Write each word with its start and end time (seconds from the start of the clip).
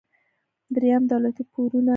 دریم: 0.73 1.03
دولتي 1.11 1.43
پورونه. 1.51 1.89